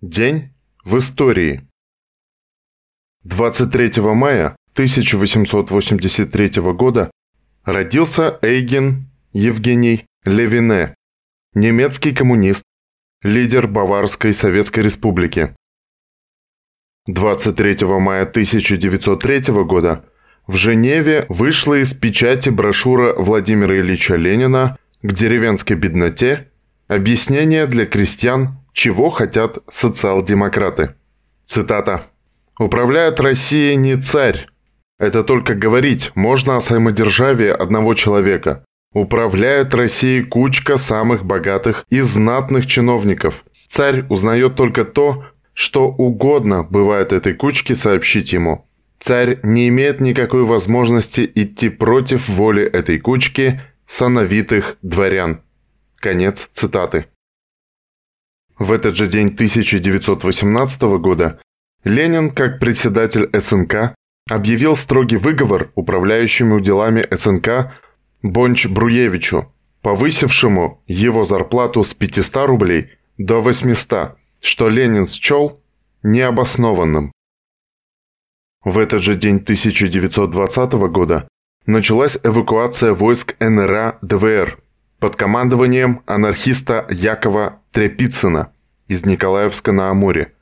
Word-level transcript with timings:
День 0.00 0.50
в 0.84 0.96
истории. 0.98 1.68
23 3.24 4.00
мая 4.00 4.54
1883 4.74 6.62
года 6.72 7.10
родился 7.64 8.38
Эйген 8.40 9.10
Евгений 9.32 10.06
Левине, 10.24 10.94
немецкий 11.52 12.14
коммунист, 12.14 12.62
лидер 13.22 13.66
Баварской 13.66 14.32
Советской 14.34 14.84
Республики. 14.84 15.56
23 17.08 17.84
мая 17.98 18.22
1903 18.22 19.52
года 19.64 20.04
в 20.46 20.54
Женеве 20.54 21.26
вышла 21.28 21.82
из 21.82 21.92
печати 21.92 22.50
брошюра 22.50 23.14
Владимира 23.14 23.76
Ильича 23.76 24.14
Ленина 24.14 24.78
«К 25.02 25.12
деревенской 25.12 25.74
бедноте. 25.74 26.52
Объяснение 26.86 27.66
для 27.66 27.84
крестьян 27.84 28.57
чего 28.78 29.10
хотят 29.10 29.58
социал-демократы. 29.68 30.94
Цитата. 31.46 32.02
«Управляет 32.60 33.18
Россией 33.18 33.74
не 33.74 33.96
царь. 33.96 34.46
Это 35.00 35.24
только 35.24 35.54
говорить 35.56 36.12
можно 36.14 36.56
о 36.56 36.60
самодержавии 36.60 37.48
одного 37.48 37.94
человека. 37.94 38.64
Управляет 38.94 39.74
Россией 39.74 40.22
кучка 40.22 40.76
самых 40.76 41.24
богатых 41.24 41.84
и 41.90 42.00
знатных 42.00 42.66
чиновников. 42.68 43.44
Царь 43.68 44.06
узнает 44.08 44.54
только 44.54 44.84
то, 44.84 45.24
что 45.54 45.88
угодно 45.88 46.62
бывает 46.62 47.12
этой 47.12 47.34
кучке 47.34 47.74
сообщить 47.74 48.32
ему. 48.32 48.68
Царь 49.00 49.40
не 49.42 49.68
имеет 49.68 50.00
никакой 50.00 50.44
возможности 50.44 51.28
идти 51.34 51.68
против 51.68 52.28
воли 52.28 52.62
этой 52.62 53.00
кучки 53.00 53.60
сановитых 53.88 54.76
дворян. 54.82 55.40
Конец 55.96 56.48
цитаты. 56.52 57.06
В 58.58 58.72
этот 58.72 58.96
же 58.96 59.06
день 59.06 59.28
1918 59.28 60.82
года 60.98 61.40
Ленин, 61.84 62.30
как 62.30 62.58
председатель 62.58 63.30
СНК, 63.32 63.94
объявил 64.28 64.76
строгий 64.76 65.16
выговор 65.16 65.70
управляющему 65.76 66.60
делами 66.60 67.06
СНК 67.14 67.72
Бонч-Бруевичу, 68.22 69.46
повысившему 69.82 70.82
его 70.88 71.24
зарплату 71.24 71.84
с 71.84 71.94
500 71.94 72.46
рублей 72.48 72.90
до 73.16 73.40
800, 73.40 74.16
что 74.40 74.68
Ленин 74.68 75.06
счел 75.06 75.60
необоснованным. 76.02 77.12
В 78.64 78.78
этот 78.78 79.02
же 79.02 79.14
день 79.14 79.36
1920 79.36 80.72
года 80.90 81.28
началась 81.64 82.18
эвакуация 82.24 82.92
войск 82.92 83.36
НРА 83.38 83.98
ДВР 84.02 84.58
под 84.98 85.14
командованием 85.14 86.02
анархиста 86.06 86.86
Якова 86.90 87.62
Трепицына 87.72 88.52
из 88.88 89.06
Николаевска 89.06 89.72
на 89.72 89.90
Амуре. 89.90 90.32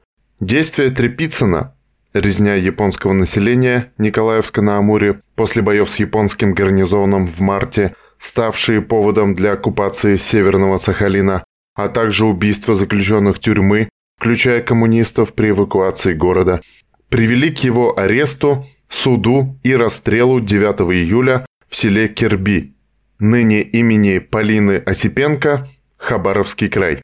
Действия 0.40 0.90
Трепицына, 0.90 1.74
резня 2.14 2.54
японского 2.54 3.12
населения 3.12 3.92
Николаевска 3.98 4.62
на 4.62 4.78
Амуре 4.78 5.20
после 5.34 5.62
боев 5.62 5.90
с 5.90 5.96
японским 5.96 6.54
гарнизоном 6.54 7.26
в 7.26 7.40
марте, 7.40 7.94
ставшие 8.18 8.80
поводом 8.80 9.34
для 9.34 9.52
оккупации 9.52 10.16
Северного 10.16 10.78
Сахалина, 10.78 11.44
а 11.74 11.88
также 11.88 12.24
убийства 12.24 12.74
заключенных 12.74 13.38
тюрьмы, 13.38 13.88
включая 14.18 14.62
коммунистов 14.62 15.34
при 15.34 15.50
эвакуации 15.50 16.14
города, 16.14 16.60
привели 17.08 17.50
к 17.50 17.58
его 17.58 17.98
аресту, 17.98 18.64
суду 18.88 19.58
и 19.62 19.74
расстрелу 19.74 20.40
9 20.40 20.80
июля 20.92 21.44
в 21.68 21.76
селе 21.76 22.08
Керби, 22.08 22.74
ныне 23.18 23.62
имени 23.62 24.18
Полины 24.18 24.76
Осипенко, 24.78 25.68
Хабаровский 25.96 26.68
край. 26.68 27.02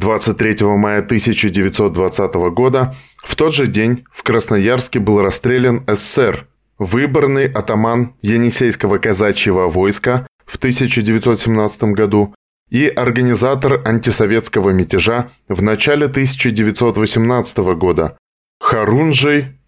23 0.00 0.66
мая 0.66 1.00
1920 1.00 2.34
года 2.54 2.94
в 3.18 3.36
тот 3.36 3.52
же 3.52 3.66
день 3.66 4.04
в 4.10 4.22
Красноярске 4.22 4.98
был 4.98 5.20
расстрелян 5.20 5.84
СССР, 5.86 6.46
выборный 6.78 7.46
атаман 7.46 8.14
Енисейского 8.22 8.96
казачьего 8.96 9.68
войска 9.68 10.26
в 10.46 10.56
1917 10.56 11.82
году 11.82 12.34
и 12.70 12.86
организатор 12.86 13.86
антисоветского 13.86 14.70
мятежа 14.70 15.28
в 15.48 15.62
начале 15.62 16.06
1918 16.06 17.58
года 17.76 18.16
Харунжий 18.58 19.58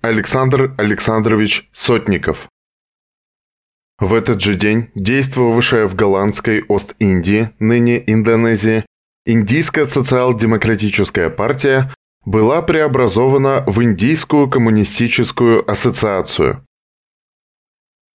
Александр 0.00 0.74
Александрович 0.78 1.68
Сотников. 1.74 2.48
В 3.98 4.14
этот 4.14 4.40
же 4.40 4.54
день 4.54 4.88
действовавшая 4.94 5.86
в 5.86 5.94
голландской 5.94 6.64
Ост-Индии, 6.66 7.50
ныне 7.58 8.02
Индонезии, 8.10 8.84
Индийская 9.24 9.86
социал-демократическая 9.86 11.30
партия 11.30 11.94
была 12.24 12.60
преобразована 12.60 13.62
в 13.68 13.80
Индийскую 13.80 14.50
коммунистическую 14.50 15.70
ассоциацию. 15.70 16.66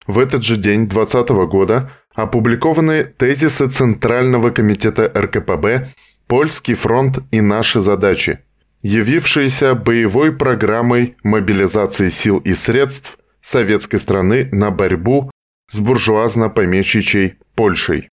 В 0.06 0.20
этот 0.20 0.44
же 0.44 0.58
день 0.58 0.90
2020 0.90 1.30
года 1.50 1.92
опубликованы 2.14 3.06
тезисы 3.06 3.70
Центрального 3.70 4.50
комитета 4.50 5.10
РКПБ 5.16 5.88
«Польский 6.28 6.74
фронт 6.74 7.20
и 7.32 7.40
наши 7.40 7.80
задачи», 7.80 8.40
явившиеся 8.82 9.76
боевой 9.76 10.36
программой 10.36 11.16
мобилизации 11.24 12.10
сил 12.10 12.40
и 12.40 12.54
средств 12.54 13.18
советской 13.42 14.00
страны 14.00 14.50
на 14.52 14.72
борьбу 14.72 15.32
с 15.72 15.80
буржуазно-помещичьей 15.80 17.36
Польшей. 17.56 18.10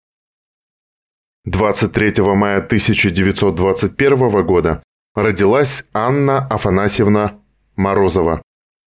23 1.46 2.24
мая 2.24 2.60
1921 2.60 4.46
года 4.46 4.82
родилась 5.14 5.84
Анна 5.92 6.38
Афанасьевна 6.48 7.42
Морозова, 7.76 8.42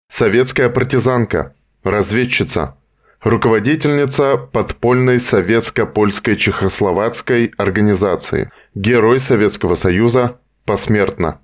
советская 0.09 0.71
партизанка, 0.71 1.55
разведчица, 1.85 2.79
руководительница 3.21 4.39
подпольной 4.39 5.21
советско-польской 5.21 6.37
чехословацкой 6.37 7.53
организации, 7.59 8.51
герой 8.75 9.21
Советского 9.21 9.75
Союза, 9.75 10.41
посмертно. 10.65 11.43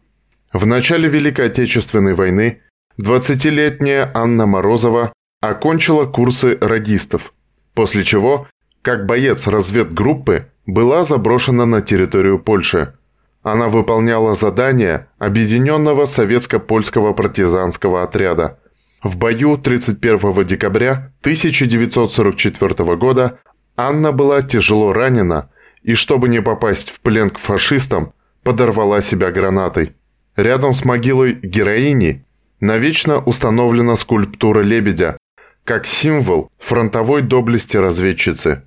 В 0.51 0.65
начале 0.65 1.11
Великой 1.11 1.47
Отечественной 1.47 2.15
войны 2.15 2.63
20-летняя 2.99 4.11
Анна 4.15 4.47
Морозова 4.47 5.13
окончила 5.43 6.07
курсы 6.07 6.57
радистов, 6.59 7.35
после 7.75 8.03
чего, 8.03 8.49
как 8.81 9.05
боец 9.05 9.47
разведгруппы, 9.47 10.52
была 10.67 11.05
заброшена 11.05 11.67
на 11.67 11.81
территорию 11.81 12.39
Польши. 12.39 12.95
Она 13.43 13.69
выполняла 13.69 14.35
задания 14.35 15.09
Объединенного 15.19 16.07
советско-польского 16.07 17.13
партизанского 17.13 18.03
отряда. 18.03 18.59
В 19.03 19.17
бою 19.17 19.59
31 19.59 20.47
декабря 20.47 21.13
1944 21.23 22.97
года 22.97 23.41
Анна 23.77 24.13
была 24.13 24.43
тяжело 24.43 24.93
ранена 24.93 25.51
и, 25.83 25.95
чтобы 25.95 26.29
не 26.29 26.41
попасть 26.41 26.91
в 26.91 27.01
плен 27.01 27.31
к 27.31 27.39
фашистам, 27.39 28.13
подорвала 28.45 29.03
себя 29.03 29.33
гранатой. 29.33 29.97
Рядом 30.37 30.73
с 30.73 30.85
могилой 30.85 31.35
героини 31.35 32.25
навечно 32.61 33.19
установлена 33.19 33.97
скульптура 33.97 34.61
лебедя, 34.61 35.19
как 35.65 35.85
символ 35.85 36.51
фронтовой 36.59 37.23
доблести 37.23 37.77
разведчицы, 37.77 38.63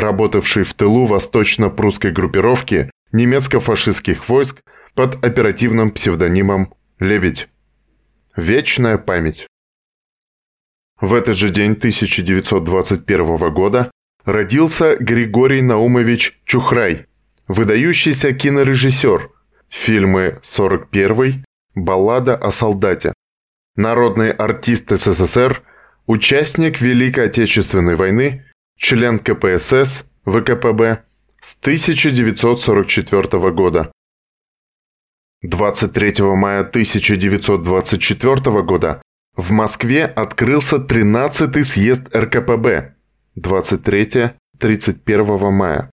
работавшей 0.00 0.64
в 0.64 0.74
тылу 0.74 1.06
восточно-прусской 1.06 2.12
группировки 2.12 2.90
немецко-фашистских 3.12 4.28
войск 4.28 4.60
под 4.94 5.24
оперативным 5.24 5.90
псевдонимом 5.90 6.74
«Лебедь». 6.98 7.48
Вечная 8.36 8.98
память. 8.98 9.46
В 11.00 11.14
этот 11.14 11.36
же 11.36 11.50
день 11.50 11.72
1921 11.72 13.52
года 13.52 13.90
родился 14.24 14.96
Григорий 14.96 15.62
Наумович 15.62 16.40
Чухрай, 16.44 17.06
выдающийся 17.46 18.32
кинорежиссер, 18.32 19.30
фильмы 19.68 20.40
«41», 20.42 21.44
«Баллада 21.74 22.36
о 22.36 22.50
солдате», 22.50 23.12
народный 23.76 24.30
артист 24.32 24.90
СССР– 24.90 25.62
Участник 26.06 26.82
Великой 26.82 27.26
Отечественной 27.26 27.96
войны, 27.96 28.44
член 28.76 29.18
КПСС, 29.18 30.04
ВКПБ 30.24 31.02
с 31.40 31.56
1944 31.60 33.50
года. 33.50 33.92
23 35.42 36.22
мая 36.22 36.60
1924 36.60 38.62
года 38.62 39.02
в 39.36 39.50
Москве 39.50 40.04
открылся 40.04 40.76
13-й 40.76 41.64
съезд 41.64 42.16
РКПБ 42.16 42.94
23-31 43.38 45.50
мая. 45.50 45.90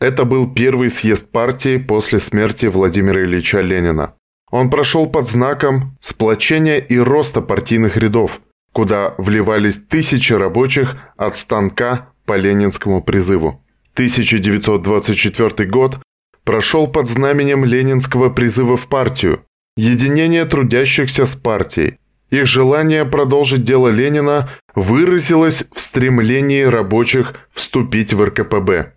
Это 0.00 0.24
был 0.24 0.52
первый 0.52 0.90
съезд 0.90 1.30
партии 1.30 1.78
после 1.78 2.18
смерти 2.20 2.66
Владимира 2.66 3.22
Ильича 3.22 3.60
Ленина. 3.60 4.14
Он 4.50 4.68
прошел 4.68 5.08
под 5.08 5.28
знаком 5.28 5.96
сплочения 6.02 6.78
и 6.78 6.98
роста 6.98 7.40
партийных 7.40 7.96
рядов– 7.96 8.40
куда 8.72 9.14
вливались 9.18 9.78
тысячи 9.78 10.32
рабочих 10.32 10.96
от 11.16 11.36
станка 11.36 12.08
по 12.24 12.36
ленинскому 12.36 13.02
призыву. 13.02 13.62
1924 13.94 15.68
год 15.68 15.98
прошел 16.44 16.88
под 16.88 17.08
знаменем 17.08 17.64
ленинского 17.64 18.30
призыва 18.30 18.76
в 18.76 18.88
партию, 18.88 19.44
единение 19.76 20.44
трудящихся 20.44 21.26
с 21.26 21.36
партией. 21.36 21.98
Их 22.30 22.46
желание 22.46 23.04
продолжить 23.04 23.64
дело 23.64 23.88
Ленина 23.88 24.48
выразилось 24.74 25.64
в 25.74 25.80
стремлении 25.80 26.62
рабочих 26.62 27.34
вступить 27.52 28.14
в 28.14 28.24
РКПБ. 28.24 28.94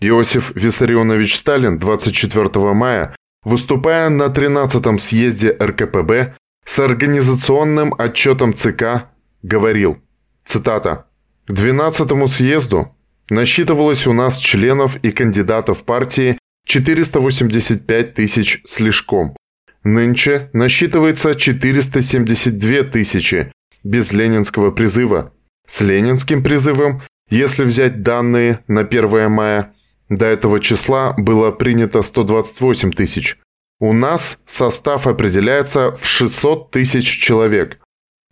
Иосиф 0.00 0.52
Виссарионович 0.54 1.38
Сталин 1.38 1.78
24 1.78 2.74
мая, 2.74 3.16
выступая 3.42 4.10
на 4.10 4.24
13-м 4.24 4.98
съезде 4.98 5.56
РКПБ 5.58 6.34
с 6.66 6.78
организационным 6.78 7.94
отчетом 7.96 8.52
ЦК, 8.52 9.06
говорил, 9.42 9.98
цитата, 10.44 11.06
«К 11.46 11.52
12-му 11.52 12.28
съезду 12.28 12.94
насчитывалось 13.30 14.06
у 14.06 14.12
нас 14.12 14.38
членов 14.38 14.96
и 14.96 15.10
кандидатов 15.10 15.84
партии 15.84 16.38
485 16.66 18.14
тысяч 18.14 18.62
слишком. 18.66 19.36
Нынче 19.82 20.48
насчитывается 20.52 21.34
472 21.34 22.84
тысячи 22.84 23.52
без 23.82 24.12
ленинского 24.12 24.70
призыва. 24.70 25.32
С 25.66 25.80
ленинским 25.82 26.42
призывом, 26.42 27.02
если 27.28 27.64
взять 27.64 28.02
данные 28.02 28.60
на 28.66 28.80
1 28.80 29.30
мая, 29.30 29.74
до 30.08 30.26
этого 30.26 30.60
числа 30.60 31.14
было 31.16 31.50
принято 31.50 32.02
128 32.02 32.92
тысяч. 32.92 33.38
У 33.80 33.92
нас 33.92 34.38
состав 34.46 35.06
определяется 35.06 35.96
в 35.96 36.06
600 36.06 36.70
тысяч 36.70 37.06
человек. 37.06 37.78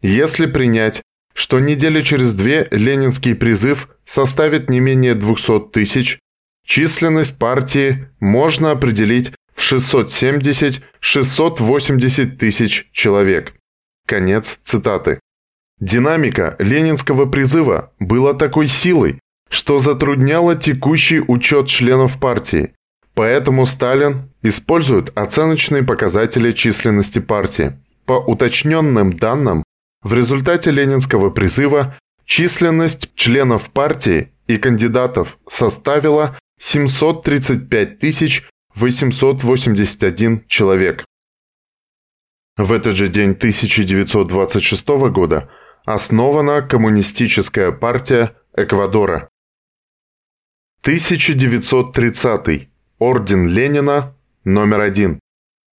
Если 0.01 0.47
принять, 0.47 1.03
что 1.35 1.61
недели 1.61 2.01
через 2.03 2.35
две 2.35 2.69
ленинский 2.71 3.35
призыв 3.35 3.89
составит 4.05 4.69
не 4.71 4.79
менее 4.81 5.15
200 5.15 5.71
тысяч, 5.73 6.19
численность 6.65 7.39
партии 7.39 8.09
можно 8.21 8.71
определить 8.71 9.33
в 9.55 9.73
670-680 9.73 12.37
тысяч 12.37 12.91
человек. 12.93 13.55
Конец 14.07 14.59
цитаты. 14.63 15.19
Динамика 15.81 16.55
ленинского 16.59 17.25
призыва 17.27 17.93
была 17.99 18.35
такой 18.35 18.69
силой, 18.69 19.19
что 19.49 19.81
затрудняло 19.81 20.57
текущий 20.57 21.21
учет 21.21 21.67
членов 21.67 22.21
партии, 22.21 22.73
поэтому 23.15 23.67
Сталин 23.67 24.31
использует 24.43 25.11
оценочные 25.17 25.83
показатели 25.83 26.53
численности 26.53 27.19
партии. 27.19 27.79
По 28.07 28.15
уточненным 28.15 29.13
данным, 29.13 29.62
в 30.03 30.13
результате 30.13 30.71
ленинского 30.71 31.31
призыва 31.31 31.97
численность 32.25 33.15
членов 33.15 33.71
партии 33.71 34.33
и 34.47 34.59
кандидатов 34.59 35.39
составила 35.49 36.39
735 36.59 37.99
тысяч 37.99 38.49
881 38.75 40.45
человек. 40.47 41.05
В 42.57 42.73
этот 42.73 42.97
же 42.97 43.09
день 43.09 43.31
1926 43.31 44.89
года 45.11 45.51
основана 45.85 46.63
Коммунистическая 46.63 47.73
партия 47.73 48.37
Эквадора. 48.57 49.29
1930. 50.83 52.69
Орден 52.99 53.49
Ленина 53.49 54.15
номер 54.45 54.81
один. 54.81 55.19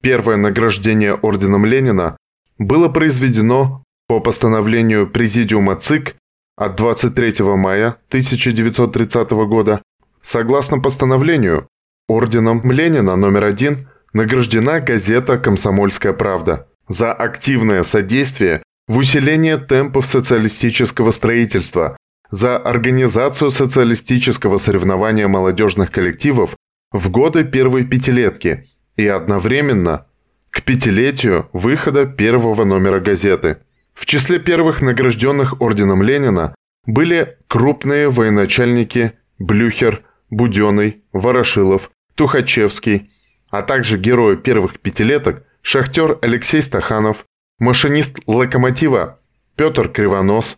Первое 0.02 0.38
награждение 0.38 1.14
Орденом 1.14 1.66
Ленина 1.66 2.18
было 2.58 2.90
произведено 2.90 3.83
по 4.14 4.20
постановлению 4.20 5.10
Президиума 5.10 5.76
ЦИК 5.76 6.16
от 6.56 6.76
23 6.76 7.44
мая 7.56 7.98
1930 8.10 9.32
года. 9.32 9.82
Согласно 10.22 10.78
постановлению, 10.78 11.68
Орденом 12.08 12.62
Ленина 12.72 13.16
номер 13.16 13.46
один 13.46 13.90
награждена 14.14 14.82
газета 14.82 15.40
«Комсомольская 15.40 16.14
правда» 16.14 16.68
за 16.88 17.12
активное 17.12 17.82
содействие 17.84 18.62
в 18.88 18.98
усилении 18.98 19.56
темпов 19.56 20.06
социалистического 20.06 21.10
строительства, 21.10 21.98
за 22.30 22.58
организацию 22.58 23.50
социалистического 23.50 24.60
соревнования 24.60 25.28
молодежных 25.28 25.90
коллективов 25.90 26.56
в 26.92 27.10
годы 27.10 27.46
первой 27.46 27.84
пятилетки 27.84 28.70
и 28.96 29.08
одновременно 29.08 30.06
к 30.52 30.62
пятилетию 30.62 31.50
выхода 31.52 32.06
первого 32.06 32.64
номера 32.64 33.00
газеты. 33.00 33.58
В 33.94 34.06
числе 34.06 34.40
первых 34.40 34.82
награжденных 34.82 35.62
орденом 35.62 36.02
Ленина 36.02 36.56
были 36.86 37.38
крупные 37.48 38.10
военачальники 38.10 39.14
Блюхер, 39.40 40.04
Буденный, 40.30 41.04
Ворошилов, 41.14 41.92
Тухачевский, 42.16 43.12
а 43.50 43.62
также 43.62 43.98
герои 43.98 44.36
первых 44.36 44.80
пятилеток 44.80 45.44
шахтер 45.62 46.18
Алексей 46.22 46.62
Стаханов, 46.62 47.26
машинист 47.60 48.20
локомотива 48.26 49.20
Петр 49.56 49.90
Кривонос, 49.90 50.58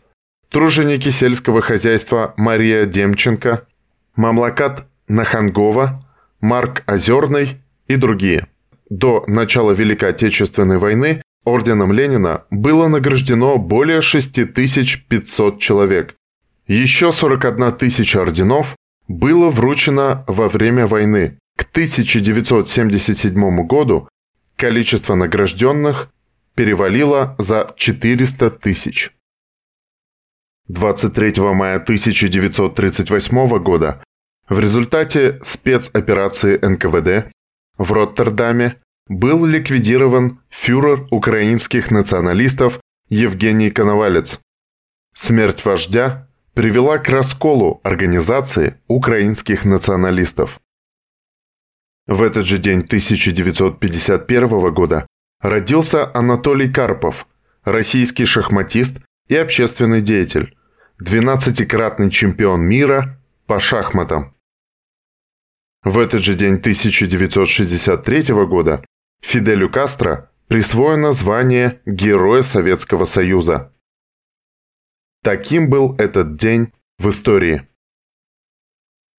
труженики 0.49 1.09
сельского 1.09 1.61
хозяйства 1.61 2.33
Мария 2.37 2.85
Демченко, 2.85 3.67
мамлакат 4.15 4.87
Нахангова, 5.07 5.99
Марк 6.39 6.83
Озерный 6.87 7.61
и 7.87 7.95
другие. 7.97 8.47
До 8.89 9.23
начала 9.27 9.71
Великой 9.71 10.09
Отечественной 10.09 10.77
войны 10.77 11.21
орденом 11.45 11.93
Ленина 11.93 12.43
было 12.49 12.87
награждено 12.87 13.57
более 13.57 14.01
6500 14.01 15.59
человек. 15.59 16.15
Еще 16.67 17.11
41 17.11 17.73
тысяча 17.73 18.21
орденов 18.21 18.75
было 19.07 19.49
вручено 19.49 20.23
во 20.27 20.49
время 20.49 20.87
войны. 20.87 21.37
К 21.57 21.63
1977 21.63 23.65
году 23.65 24.09
количество 24.57 25.15
награжденных 25.15 26.09
перевалило 26.55 27.35
за 27.37 27.73
400 27.77 28.51
тысяч. 28.51 29.11
23 30.67 31.41
мая 31.53 31.75
1938 31.75 33.59
года 33.59 34.03
в 34.49 34.59
результате 34.59 35.39
спецоперации 35.43 36.57
НКВД 36.57 37.31
в 37.77 37.91
Роттердаме 37.91 38.77
был 39.07 39.45
ликвидирован 39.45 40.41
фюрер 40.49 41.07
украинских 41.11 41.91
националистов 41.91 42.79
Евгений 43.09 43.69
Коновалец. 43.69 44.39
Смерть 45.15 45.63
вождя 45.63 46.27
привела 46.53 46.97
к 46.97 47.09
расколу 47.09 47.81
организации 47.83 48.79
украинских 48.87 49.65
националистов. 49.65 50.59
В 52.07 52.21
этот 52.21 52.45
же 52.45 52.57
день 52.57 52.79
1951 52.79 54.73
года 54.73 55.07
родился 55.39 56.09
Анатолий 56.15 56.71
Карпов, 56.71 57.27
российский 57.63 58.25
шахматист 58.25 58.97
и 59.27 59.35
общественный 59.35 60.01
деятель, 60.01 60.55
12-кратный 61.01 62.09
чемпион 62.09 62.61
мира 62.61 63.19
по 63.47 63.59
шахматам. 63.59 64.35
В 65.83 65.99
этот 65.99 66.21
же 66.21 66.35
день 66.35 66.55
1963 66.55 68.33
года 68.45 68.84
Фиделю 69.27 69.71
Кастро 69.71 70.29
присвоено 70.47 71.11
звание 71.11 71.81
Героя 71.87 72.43
Советского 72.43 73.05
Союза. 73.05 73.73
Таким 75.23 75.67
был 75.67 75.95
этот 75.97 76.35
день 76.35 76.71
в 76.99 77.09
истории. 77.09 77.67